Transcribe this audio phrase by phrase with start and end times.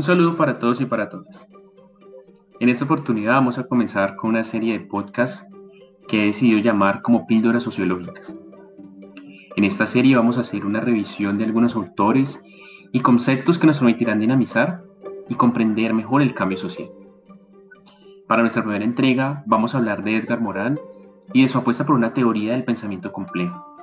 [0.00, 1.46] Un saludo para todos y para todas.
[2.58, 5.46] En esta oportunidad vamos a comenzar con una serie de podcasts
[6.08, 8.34] que he decidido llamar como píldoras sociológicas.
[9.56, 12.42] En esta serie vamos a hacer una revisión de algunos autores
[12.92, 14.84] y conceptos que nos permitirán dinamizar
[15.28, 16.88] y comprender mejor el cambio social.
[18.26, 20.80] Para nuestra primera entrega vamos a hablar de Edgar Morin
[21.34, 23.76] y de su apuesta por una teoría del pensamiento complejo.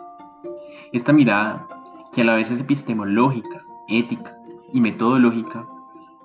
[0.91, 1.67] Esta mirada,
[2.11, 4.35] que a la vez es epistemológica, ética
[4.73, 5.67] y metodológica,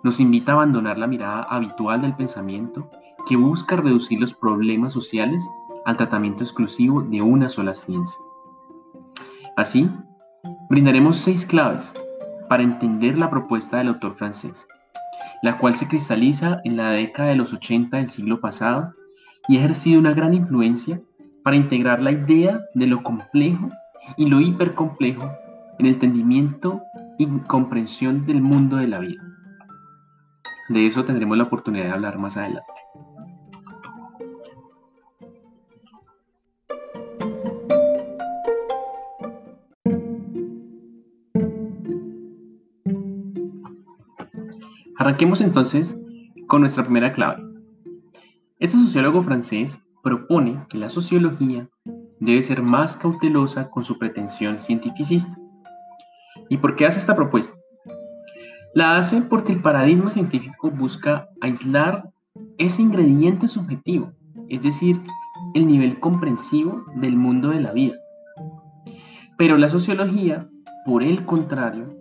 [0.03, 2.91] nos invita a abandonar la mirada habitual del pensamiento
[3.29, 5.49] que busca reducir los problemas sociales
[5.85, 8.19] al tratamiento exclusivo de una sola ciencia.
[9.57, 9.89] Así,
[10.69, 11.95] brindaremos seis claves
[12.49, 14.67] para entender la propuesta del autor francés,
[15.43, 18.93] la cual se cristaliza en la década de los 80 del siglo pasado
[19.49, 21.01] y ha ejercido una gran influencia
[21.43, 23.69] para integrar la idea de lo complejo
[24.17, 25.25] y lo hipercomplejo
[25.79, 26.81] en el entendimiento
[27.19, 29.32] y comprensión del mundo de la vida.
[30.73, 32.73] De eso tendremos la oportunidad de hablar más adelante.
[44.97, 45.95] Arranquemos entonces
[46.47, 47.43] con nuestra primera clave.
[48.59, 51.69] Este sociólogo francés propone que la sociología
[52.19, 55.37] debe ser más cautelosa con su pretensión cientificista.
[56.49, 57.62] ¿Y por qué hace esta propuesta?
[58.75, 62.09] La hace porque el paradigma científico busca aislar
[62.57, 64.13] ese ingrediente subjetivo,
[64.49, 64.99] es decir,
[65.53, 67.97] el nivel comprensivo del mundo de la vida.
[69.37, 70.49] Pero la sociología,
[70.87, 71.95] por el contrario,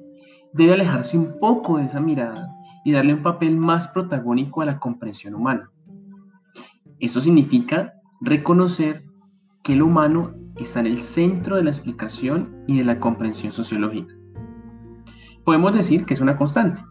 [0.53, 2.47] debe alejarse un poco de esa mirada
[2.85, 5.69] y darle un papel más protagónico a la comprensión humana.
[6.99, 9.03] Esto significa reconocer
[9.61, 14.20] que el humano está en el centro de la explicación y de la comprensión sociológica.
[15.43, 16.81] Podemos decir que es una constante.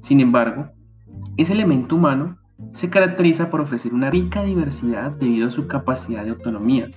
[0.00, 0.68] Sin embargo,
[1.36, 2.38] ese elemento humano
[2.72, 6.88] se caracteriza por ofrecer una rica diversidad debido a su capacidad de autonomía.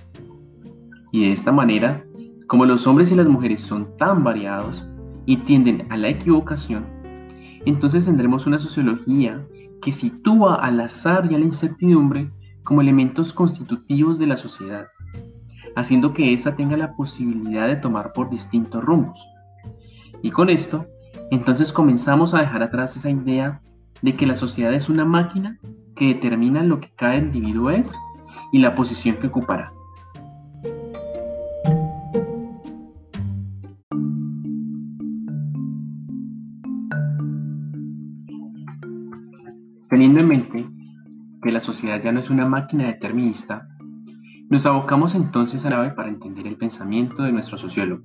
[1.12, 2.04] Y de esta manera,
[2.46, 4.86] como los hombres y las mujeres son tan variados
[5.26, 6.84] y tienden a la equivocación,
[7.66, 9.44] entonces tendremos una sociología
[9.82, 12.30] que sitúa al azar y a la incertidumbre
[12.62, 14.86] como elementos constitutivos de la sociedad,
[15.76, 19.18] haciendo que ésta tenga la posibilidad de tomar por distintos rumbos.
[20.22, 20.86] Y con esto,
[21.30, 23.60] entonces comenzamos a dejar atrás esa idea
[24.02, 25.58] de que la sociedad es una máquina
[25.96, 27.94] que determina lo que cada individuo es
[28.52, 29.72] y la posición que ocupará.
[39.88, 40.66] Teniendo en mente
[41.42, 43.66] que la sociedad ya no es una máquina determinista,
[44.48, 48.02] nos abocamos entonces a la para entender el pensamiento de nuestro sociólogo.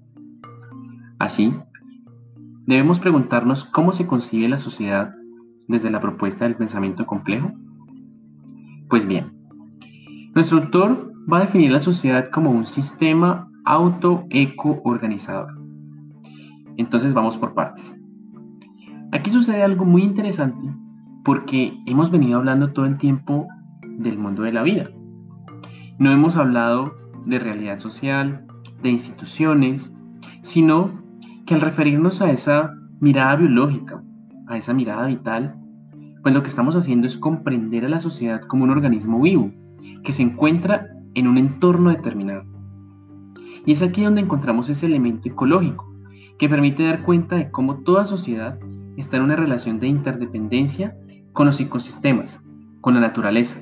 [1.19, 1.53] Así,
[2.65, 5.13] debemos preguntarnos cómo se concibe la sociedad
[5.67, 7.51] desde la propuesta del pensamiento complejo.
[8.89, 9.31] Pues bien,
[10.33, 15.59] nuestro autor va a definir la sociedad como un sistema auto-eco-organizador.
[16.77, 17.95] Entonces vamos por partes.
[19.11, 20.67] Aquí sucede algo muy interesante
[21.23, 23.47] porque hemos venido hablando todo el tiempo
[23.97, 24.89] del mundo de la vida.
[25.97, 26.93] No hemos hablado
[27.25, 28.45] de realidad social,
[28.83, 29.91] de instituciones,
[30.41, 31.04] sino
[31.45, 34.03] que al referirnos a esa mirada biológica,
[34.47, 35.55] a esa mirada vital,
[36.23, 39.51] pues lo que estamos haciendo es comprender a la sociedad como un organismo vivo,
[40.03, 42.43] que se encuentra en un entorno determinado.
[43.65, 45.91] Y es aquí donde encontramos ese elemento ecológico,
[46.39, 48.59] que permite dar cuenta de cómo toda sociedad
[48.97, 50.95] está en una relación de interdependencia
[51.31, 52.43] con los ecosistemas,
[52.81, 53.59] con la naturaleza.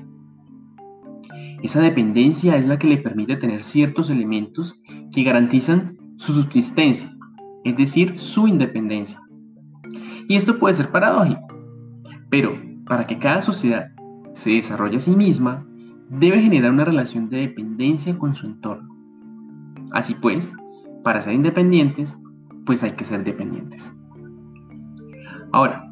[1.61, 4.79] Esa dependencia es la que le permite tener ciertos elementos
[5.13, 7.13] que garantizan su subsistencia,
[7.63, 9.19] es decir, su independencia.
[10.27, 11.47] Y esto puede ser paradójico,
[12.29, 13.91] pero para que cada sociedad
[14.33, 15.65] se desarrolle a sí misma,
[16.09, 18.89] debe generar una relación de dependencia con su entorno.
[19.91, 20.53] Así pues,
[21.03, 22.17] para ser independientes,
[22.65, 23.91] pues hay que ser dependientes.
[25.51, 25.87] Ahora,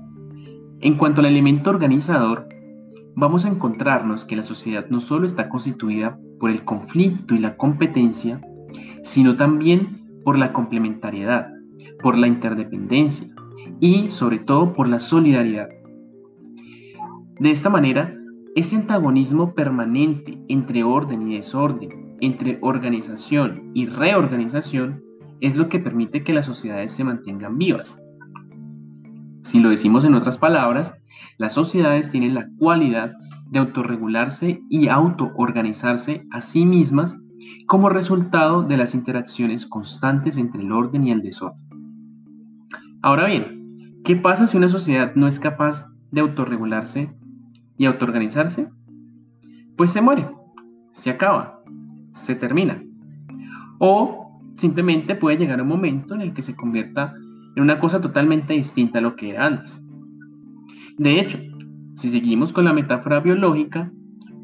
[0.80, 2.50] en cuanto al elemento organizador,
[3.16, 7.57] vamos a encontrarnos que la sociedad no solo está constituida por el conflicto y la
[7.57, 8.42] competencia,
[9.04, 11.51] sino también por la complementariedad,
[12.02, 13.28] por la interdependencia
[13.80, 15.70] y sobre todo por la solidaridad.
[17.40, 18.16] De esta manera,
[18.56, 25.04] ese antagonismo permanente entre orden y desorden, entre organización y reorganización,
[25.40, 27.98] es lo que permite que las sociedades se mantengan vivas.
[29.44, 31.02] Si lo decimos en otras palabras,
[31.38, 33.14] las sociedades tienen la cualidad
[33.50, 37.18] de autorregularse y autoorganizarse a sí mismas
[37.66, 41.70] como resultado de las interacciones constantes entre el orden y el desorden.
[43.01, 43.62] Ahora bien,
[44.03, 47.13] ¿Qué pasa si una sociedad no es capaz de autorregularse
[47.77, 48.68] y autoorganizarse?
[49.77, 50.27] Pues se muere,
[50.92, 51.62] se acaba,
[52.13, 52.83] se termina.
[53.77, 57.13] O simplemente puede llegar un momento en el que se convierta
[57.56, 59.80] en una cosa totalmente distinta a lo que era antes.
[60.97, 61.38] De hecho,
[61.95, 63.92] si seguimos con la metáfora biológica,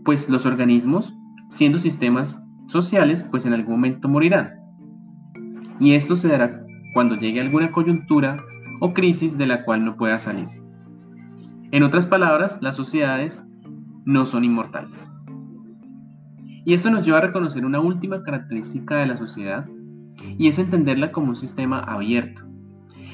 [0.05, 1.11] pues los organismos,
[1.49, 4.51] siendo sistemas sociales, pues en algún momento morirán.
[5.79, 6.51] Y esto se dará
[6.93, 8.43] cuando llegue alguna coyuntura
[8.79, 10.47] o crisis de la cual no pueda salir.
[11.71, 13.45] En otras palabras, las sociedades
[14.05, 15.09] no son inmortales.
[16.65, 19.65] Y esto nos lleva a reconocer una última característica de la sociedad,
[20.37, 22.41] y es entenderla como un sistema abierto,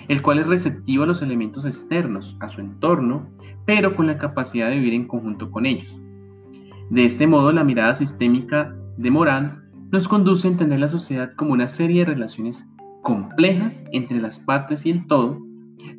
[0.07, 3.29] el cual es receptivo a los elementos externos, a su entorno,
[3.65, 5.99] pero con la capacidad de vivir en conjunto con ellos.
[6.89, 11.53] De este modo, la mirada sistémica de Morán nos conduce a entender la sociedad como
[11.53, 12.72] una serie de relaciones
[13.03, 15.39] complejas entre las partes y el todo,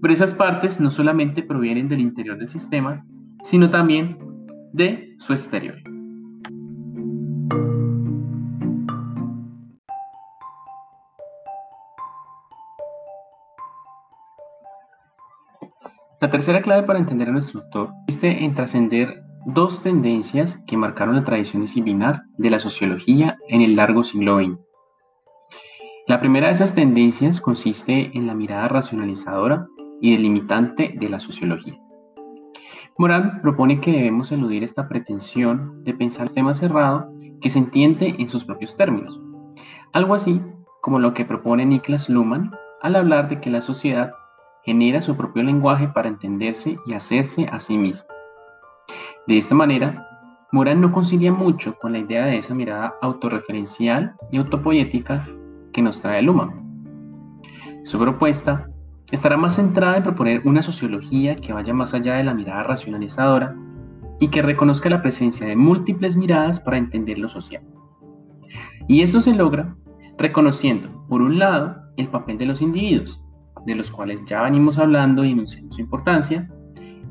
[0.02, 3.04] pero esas partes no solamente provienen del interior del sistema,
[3.42, 4.18] sino también
[4.72, 5.76] de su exterior.
[16.20, 21.16] La tercera clave para entender a nuestro autor consiste en trascender dos tendencias que marcaron
[21.16, 24.73] la tradición disciplinar de la sociología en el largo siglo XX.
[26.06, 29.68] La primera de esas tendencias consiste en la mirada racionalizadora
[30.02, 31.80] y delimitante de la sociología.
[32.98, 37.10] Morán propone que debemos eludir esta pretensión de pensar el tema cerrado
[37.40, 39.18] que se entiende en sus propios términos,
[39.94, 40.42] algo así
[40.82, 44.12] como lo que propone Niklas Luhmann al hablar de que la sociedad
[44.62, 48.08] genera su propio lenguaje para entenderse y hacerse a sí misma.
[49.26, 50.06] De esta manera,
[50.52, 55.26] Morán no concilia mucho con la idea de esa mirada autorreferencial y autopoética
[55.74, 56.64] que nos trae Luhmann.
[57.82, 58.70] Su propuesta
[59.10, 63.54] estará más centrada en proponer una sociología que vaya más allá de la mirada racionalizadora
[64.20, 67.62] y que reconozca la presencia de múltiples miradas para entender lo social.
[68.88, 69.76] Y eso se logra
[70.16, 73.20] reconociendo, por un lado, el papel de los individuos,
[73.66, 76.48] de los cuales ya venimos hablando y enunciando su importancia,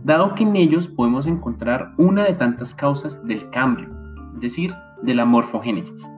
[0.03, 3.89] dado que en ellos podemos encontrar una de tantas causas del cambio,
[4.35, 6.09] es decir, de la morfogénesis.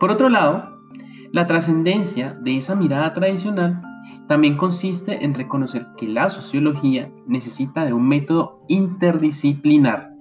[0.00, 0.77] Por otro lado,
[1.32, 3.82] la trascendencia de esa mirada tradicional
[4.26, 10.12] también consiste en reconocer que la sociología necesita de un método interdisciplinar,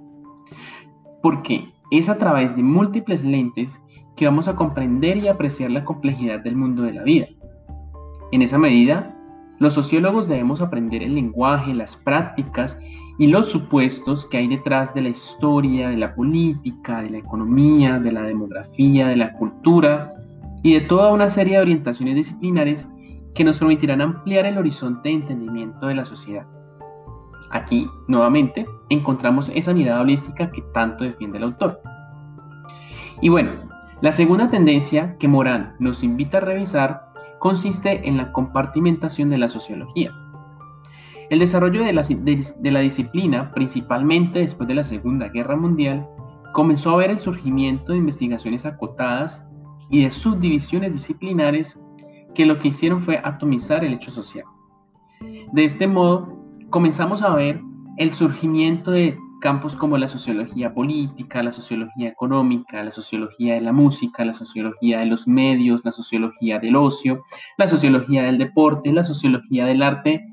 [1.22, 3.82] porque es a través de múltiples lentes
[4.16, 7.28] que vamos a comprender y apreciar la complejidad del mundo de la vida.
[8.32, 9.16] En esa medida,
[9.60, 12.78] los sociólogos debemos aprender el lenguaje, las prácticas
[13.18, 18.00] y los supuestos que hay detrás de la historia, de la política, de la economía,
[18.00, 20.14] de la demografía, de la cultura,
[20.64, 22.88] y de toda una serie de orientaciones disciplinares
[23.34, 26.46] que nos permitirán ampliar el horizonte de entendimiento de la sociedad.
[27.52, 31.80] Aquí, nuevamente, encontramos esa mirada holística que tanto defiende el autor.
[33.22, 33.52] Y bueno,
[34.02, 37.08] la segunda tendencia que Morán nos invita a revisar
[37.40, 40.12] consiste en la compartimentación de la sociología.
[41.30, 46.08] El desarrollo de la, de la, disciplina, principalmente después de la Segunda Guerra Mundial,
[46.54, 49.46] comenzó a ver el surgimiento de investigaciones acotadas
[49.90, 51.80] y de subdivisiones disciplinares
[52.36, 54.46] que lo que hicieron fue atomizar el hecho social.
[55.54, 56.38] De este modo,
[56.70, 57.62] comenzamos a ver
[57.98, 63.72] el surgimiento de campos como la sociología política, la sociología económica, la sociología de la
[63.72, 67.24] música, la sociología de los medios, la sociología del ocio,
[67.58, 70.26] la sociología del deporte, la sociología del arte,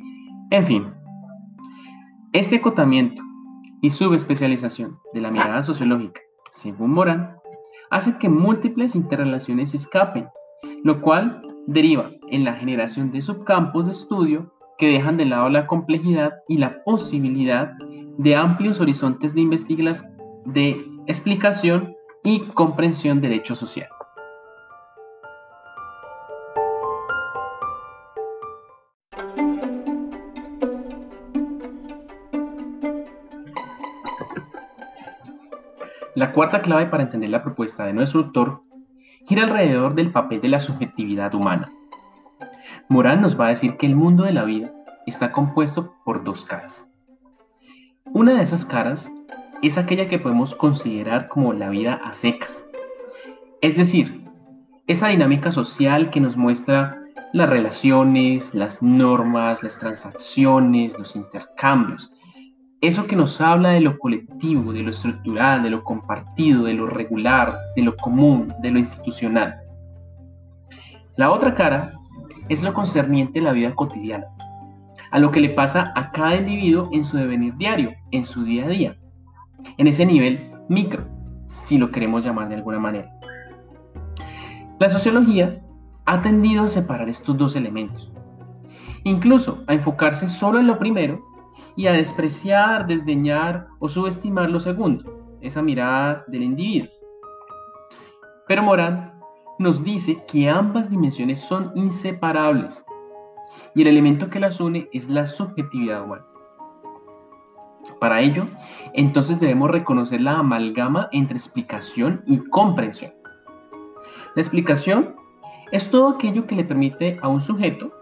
[0.51, 0.87] en fin.
[2.33, 3.23] Este acotamiento
[3.81, 6.21] y subespecialización de la mirada sociológica,
[6.53, 7.37] según Morán,
[7.91, 10.29] hace que múltiples interrelaciones escapen,
[10.83, 15.67] lo cual deriva en la generación de subcampos de estudio que dejan de lado la
[15.67, 17.73] complejidad y la posibilidad
[18.19, 19.41] de amplios horizontes de
[20.47, 23.89] de explicación y comprensión del hecho social.
[36.25, 38.63] La cuarta clave para entender la propuesta de nuestro autor
[39.27, 41.71] gira alrededor del papel de la subjetividad humana.
[42.89, 44.73] Morán nos va a decir que el mundo de la vida
[45.05, 46.91] está compuesto por dos caras.
[48.07, 49.11] Una de esas caras
[49.61, 52.67] es aquella que podemos considerar como la vida a secas,
[53.61, 54.25] es decir,
[54.87, 57.03] esa dinámica social que nos muestra
[57.35, 62.11] las relaciones, las normas, las transacciones, los intercambios,
[62.87, 66.87] eso que nos habla de lo colectivo, de lo estructural, de lo compartido, de lo
[66.87, 69.57] regular, de lo común, de lo institucional.
[71.17, 71.95] La otra cara
[72.49, 74.27] es lo concerniente a la vida cotidiana,
[75.11, 78.65] a lo que le pasa a cada individuo en su devenir diario, en su día
[78.65, 78.97] a día,
[79.79, 81.07] en ese nivel micro,
[81.47, 83.11] si lo queremos llamar de alguna manera.
[84.79, 85.63] La sociología
[86.05, 88.13] ha tendido a separar estos dos elementos,
[89.05, 91.34] incluso a enfocarse solo en lo primero
[91.77, 96.91] y a despreciar, desdeñar o subestimar lo segundo, esa mirada del individuo.
[98.47, 99.15] Pero Morán
[99.59, 102.85] nos dice que ambas dimensiones son inseparables
[103.75, 106.27] y el elemento que las une es la subjetividad humana.
[108.01, 108.47] Para ello,
[108.93, 113.13] entonces debemos reconocer la amalgama entre explicación y comprensión.
[114.35, 115.15] La explicación
[115.73, 117.93] es todo aquello que le permite a un sujeto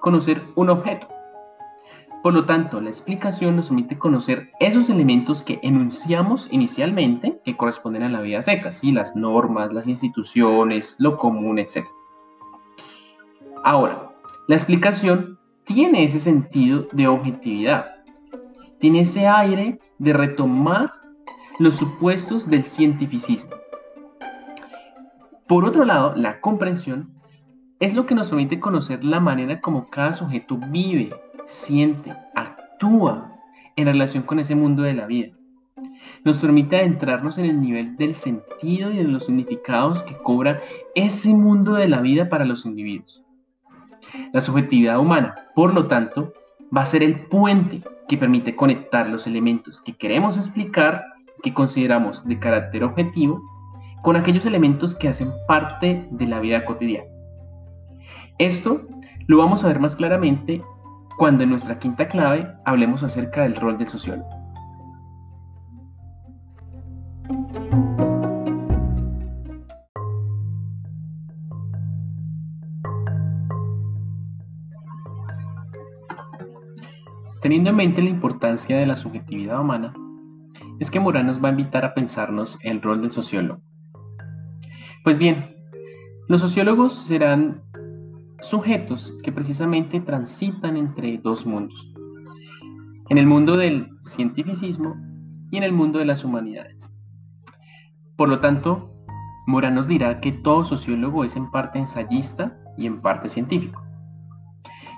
[0.00, 1.11] conocer un objeto.
[2.22, 8.04] Por lo tanto, la explicación nos permite conocer esos elementos que enunciamos inicialmente que corresponden
[8.04, 8.92] a la vida seca, ¿sí?
[8.92, 11.84] las normas, las instituciones, lo común, etc.
[13.64, 14.12] Ahora,
[14.46, 17.96] la explicación tiene ese sentido de objetividad,
[18.78, 20.92] tiene ese aire de retomar
[21.58, 23.50] los supuestos del cientificismo.
[25.48, 27.10] Por otro lado, la comprensión
[27.80, 31.12] es lo que nos permite conocer la manera como cada sujeto vive,
[31.46, 33.32] siente, actúa
[33.76, 35.32] en relación con ese mundo de la vida.
[36.24, 40.60] Nos permite adentrarnos en el nivel del sentido y de los significados que cobra
[40.94, 43.24] ese mundo de la vida para los individuos.
[44.32, 46.32] La subjetividad humana, por lo tanto,
[46.74, 51.04] va a ser el puente que permite conectar los elementos que queremos explicar,
[51.42, 53.42] que consideramos de carácter objetivo,
[54.02, 57.08] con aquellos elementos que hacen parte de la vida cotidiana.
[58.38, 58.86] Esto
[59.26, 60.62] lo vamos a ver más claramente
[61.16, 64.28] cuando en nuestra quinta clave hablemos acerca del rol del sociólogo.
[77.40, 79.92] Teniendo en mente la importancia de la subjetividad humana,
[80.78, 83.60] es que Morán nos va a invitar a pensarnos el rol del sociólogo.
[85.02, 85.56] Pues bien,
[86.28, 87.62] los sociólogos serán
[88.42, 91.92] sujetos que precisamente transitan entre dos mundos,
[93.08, 94.96] en el mundo del cientificismo
[95.50, 96.90] y en el mundo de las humanidades.
[98.16, 98.92] Por lo tanto,
[99.46, 103.82] Morán nos dirá que todo sociólogo es en parte ensayista y en parte científico.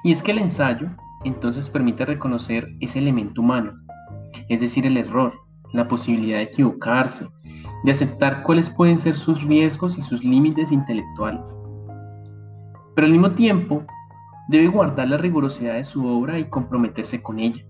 [0.03, 0.89] Y es que el ensayo
[1.25, 3.73] entonces permite reconocer ese elemento humano,
[4.49, 5.33] es decir, el error,
[5.73, 7.27] la posibilidad de equivocarse,
[7.85, 11.57] de aceptar cuáles pueden ser sus riesgos y sus límites intelectuales.
[12.95, 13.85] Pero al mismo tiempo,
[14.49, 17.63] debe guardar la rigurosidad de su obra y comprometerse con ella.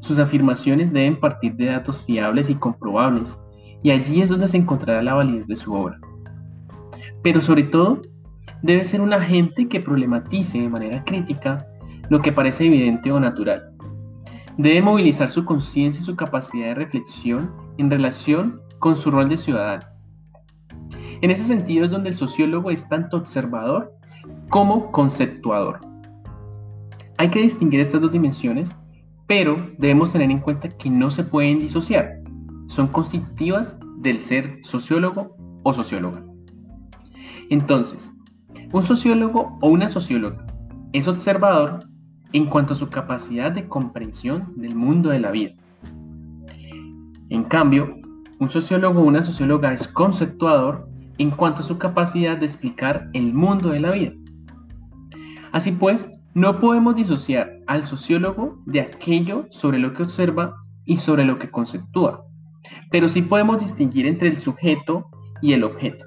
[0.00, 3.38] Sus afirmaciones deben partir de datos fiables y comprobables,
[3.82, 5.98] y allí es donde se encontrará la validez de su obra.
[7.22, 8.00] Pero sobre todo,
[8.62, 11.66] debe ser un agente que problematice de manera crítica
[12.10, 13.70] lo que parece evidente o natural.
[14.58, 19.36] Debe movilizar su conciencia y su capacidad de reflexión en relación con su rol de
[19.36, 19.84] ciudadano.
[21.22, 23.92] En ese sentido es donde el sociólogo es tanto observador
[24.48, 25.80] como conceptuador.
[27.18, 28.74] Hay que distinguir estas dos dimensiones,
[29.26, 32.18] pero debemos tener en cuenta que no se pueden disociar.
[32.66, 36.24] Son constitutivas del ser sociólogo o socióloga.
[37.50, 38.12] Entonces,
[38.72, 40.46] un sociólogo o una socióloga
[40.92, 41.78] es observador
[42.32, 45.52] en cuanto a su capacidad de comprensión del mundo de la vida.
[47.28, 47.96] En cambio,
[48.38, 50.88] un sociólogo o una socióloga es conceptuador
[51.18, 54.12] en cuanto a su capacidad de explicar el mundo de la vida.
[55.52, 60.54] Así pues, no podemos disociar al sociólogo de aquello sobre lo que observa
[60.84, 62.24] y sobre lo que conceptúa,
[62.90, 65.06] pero sí podemos distinguir entre el sujeto
[65.42, 66.06] y el objeto.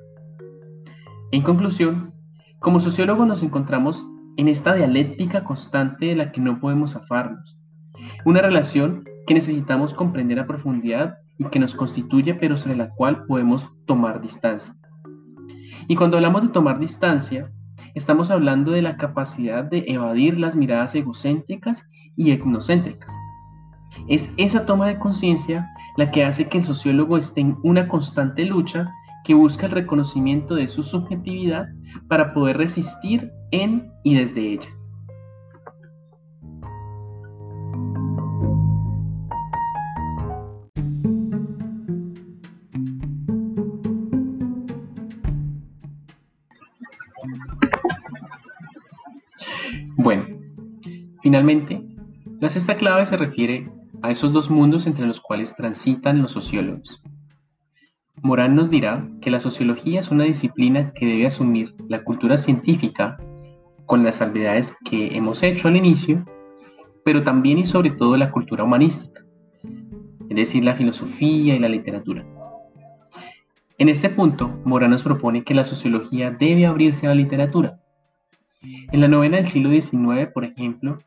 [1.31, 2.13] En conclusión,
[2.59, 4.07] como sociólogo nos encontramos
[4.37, 7.57] en esta dialéctica constante de la que no podemos zafarnos.
[8.25, 13.25] Una relación que necesitamos comprender a profundidad y que nos constituye pero sobre la cual
[13.25, 14.73] podemos tomar distancia.
[15.87, 17.51] Y cuando hablamos de tomar distancia,
[17.93, 23.11] estamos hablando de la capacidad de evadir las miradas egocéntricas y etnocéntricas.
[24.07, 28.45] Es esa toma de conciencia la que hace que el sociólogo esté en una constante
[28.45, 28.91] lucha
[29.23, 31.67] que busca el reconocimiento de su subjetividad
[32.07, 34.74] para poder resistir en y desde ella.
[51.25, 51.81] Finalmente,
[52.39, 53.67] la sexta clave se refiere
[54.03, 57.01] a esos dos mundos entre los cuales transitan los sociólogos.
[58.21, 63.17] Morán nos dirá que la sociología es una disciplina que debe asumir la cultura científica
[63.87, 66.23] con las salvedades que hemos hecho al inicio
[67.03, 69.25] pero también y sobre todo la cultura humanística,
[70.29, 72.23] es decir, la filosofía y la literatura.
[73.79, 77.79] En este punto, Morán nos propone que la sociología debe abrirse a la literatura.
[78.61, 80.97] En la novena del siglo XIX, por ejemplo,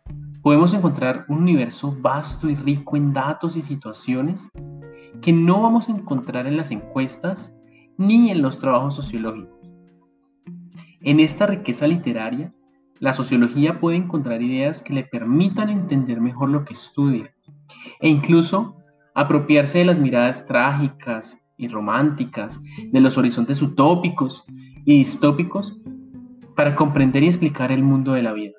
[0.43, 4.51] podemos encontrar un universo vasto y rico en datos y situaciones
[5.21, 7.55] que no vamos a encontrar en las encuestas
[7.97, 9.59] ni en los trabajos sociológicos.
[11.01, 12.53] En esta riqueza literaria,
[13.01, 17.33] la sociología puede encontrar ideas que le permitan entender mejor lo que estudia
[18.01, 18.77] e incluso
[19.15, 22.61] apropiarse de las miradas trágicas y románticas,
[22.93, 24.45] de los horizontes utópicos
[24.85, 25.77] y distópicos
[26.59, 28.57] para comprender y explicar el mundo de la vida.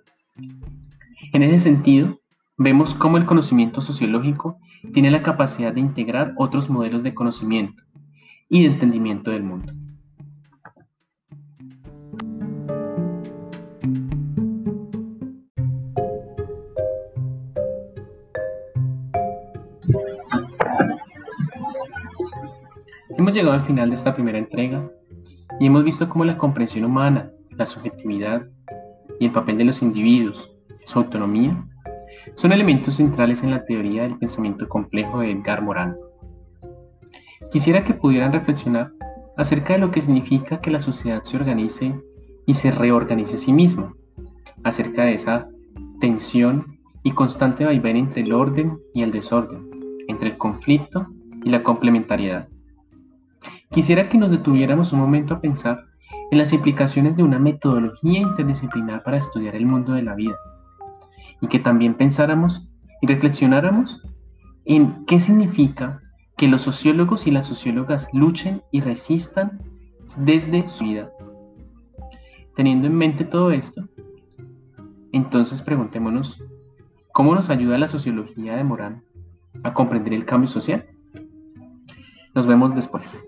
[1.33, 2.21] En ese sentido,
[2.57, 4.57] vemos cómo el conocimiento sociológico
[4.93, 7.83] tiene la capacidad de integrar otros modelos de conocimiento
[8.47, 9.73] y de entendimiento del mundo.
[23.17, 24.89] Hemos llegado al final de esta primera entrega
[25.59, 28.47] y hemos visto cómo la comprensión humana, la subjetividad
[29.19, 30.49] y el papel de los individuos,
[30.85, 31.61] su autonomía,
[32.35, 35.93] son elementos centrales en la teoría del pensamiento complejo de Edgar Morin.
[37.51, 38.91] Quisiera que pudieran reflexionar
[39.37, 42.01] acerca de lo que significa que la sociedad se organice
[42.45, 43.93] y se reorganice a sí misma,
[44.63, 45.49] acerca de esa
[45.99, 49.69] tensión y constante vaivén entre el orden y el desorden,
[50.07, 51.07] entre el conflicto
[51.43, 52.47] y la complementariedad.
[53.69, 55.88] Quisiera que nos detuviéramos un momento a pensar
[56.31, 60.35] en las implicaciones de una metodología interdisciplinar para estudiar el mundo de la vida
[61.41, 62.67] y que también pensáramos
[63.01, 64.01] y reflexionáramos
[64.65, 65.99] en qué significa
[66.37, 69.59] que los sociólogos y las sociólogas luchen y resistan
[70.17, 71.11] desde su vida.
[72.55, 73.87] Teniendo en mente todo esto,
[75.11, 76.41] entonces preguntémonos,
[77.13, 79.03] ¿cómo nos ayuda la sociología de Morán
[79.63, 80.85] a comprender el cambio social?
[82.35, 83.23] Nos vemos después.